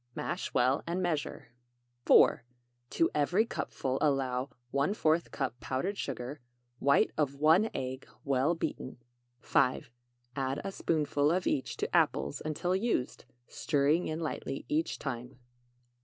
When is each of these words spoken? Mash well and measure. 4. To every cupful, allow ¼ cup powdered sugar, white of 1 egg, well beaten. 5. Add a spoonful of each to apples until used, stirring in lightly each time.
Mash 0.15 0.51
well 0.51 0.81
and 0.87 0.99
measure. 0.99 1.49
4. 2.07 2.43
To 2.89 3.11
every 3.13 3.45
cupful, 3.45 3.99
allow 4.01 4.49
¼ 4.73 5.31
cup 5.31 5.59
powdered 5.59 5.95
sugar, 5.95 6.39
white 6.79 7.11
of 7.19 7.35
1 7.35 7.69
egg, 7.75 8.07
well 8.23 8.55
beaten. 8.55 8.97
5. 9.41 9.91
Add 10.35 10.59
a 10.63 10.71
spoonful 10.71 11.29
of 11.31 11.45
each 11.45 11.77
to 11.77 11.95
apples 11.95 12.41
until 12.43 12.75
used, 12.75 13.25
stirring 13.47 14.07
in 14.07 14.19
lightly 14.19 14.65
each 14.67 14.97
time. 14.97 15.37